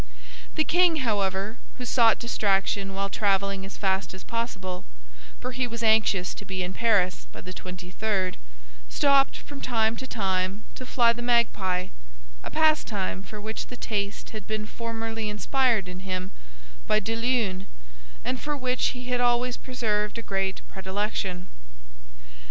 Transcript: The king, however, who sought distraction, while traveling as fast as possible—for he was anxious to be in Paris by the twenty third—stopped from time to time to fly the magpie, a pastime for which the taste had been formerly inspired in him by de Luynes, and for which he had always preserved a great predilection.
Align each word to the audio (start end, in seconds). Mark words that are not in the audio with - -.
The 0.55 0.63
king, 0.63 0.95
however, 1.05 1.57
who 1.77 1.85
sought 1.85 2.17
distraction, 2.17 2.95
while 2.95 3.07
traveling 3.07 3.63
as 3.67 3.77
fast 3.77 4.15
as 4.15 4.23
possible—for 4.23 5.51
he 5.51 5.67
was 5.67 5.83
anxious 5.83 6.33
to 6.33 6.43
be 6.43 6.63
in 6.63 6.73
Paris 6.73 7.27
by 7.31 7.41
the 7.41 7.53
twenty 7.53 7.91
third—stopped 7.91 9.37
from 9.37 9.61
time 9.61 9.95
to 9.97 10.07
time 10.07 10.63
to 10.73 10.87
fly 10.87 11.13
the 11.13 11.21
magpie, 11.21 11.89
a 12.43 12.49
pastime 12.49 13.21
for 13.21 13.39
which 13.39 13.67
the 13.67 13.77
taste 13.77 14.31
had 14.31 14.47
been 14.47 14.65
formerly 14.65 15.29
inspired 15.29 15.87
in 15.87 15.99
him 15.99 16.31
by 16.87 16.99
de 16.99 17.15
Luynes, 17.15 17.67
and 18.25 18.41
for 18.41 18.57
which 18.57 18.97
he 18.97 19.03
had 19.09 19.21
always 19.21 19.55
preserved 19.55 20.17
a 20.17 20.23
great 20.23 20.61
predilection. 20.67 21.47